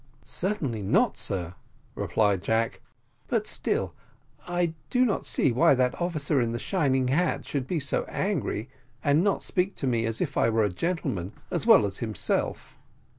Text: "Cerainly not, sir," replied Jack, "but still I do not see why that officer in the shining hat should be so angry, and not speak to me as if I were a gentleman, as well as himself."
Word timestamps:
"Cerainly 0.25 0.81
not, 0.81 1.15
sir," 1.15 1.53
replied 1.93 2.41
Jack, 2.41 2.81
"but 3.27 3.45
still 3.45 3.93
I 4.47 4.73
do 4.89 5.05
not 5.05 5.27
see 5.27 5.51
why 5.51 5.75
that 5.75 6.01
officer 6.01 6.41
in 6.41 6.53
the 6.53 6.57
shining 6.57 7.09
hat 7.09 7.45
should 7.45 7.67
be 7.67 7.79
so 7.79 8.05
angry, 8.05 8.67
and 9.03 9.23
not 9.23 9.43
speak 9.43 9.75
to 9.75 9.85
me 9.85 10.07
as 10.07 10.19
if 10.19 10.37
I 10.37 10.49
were 10.49 10.63
a 10.63 10.69
gentleman, 10.73 11.33
as 11.51 11.67
well 11.67 11.85
as 11.85 11.99
himself." 11.99 12.79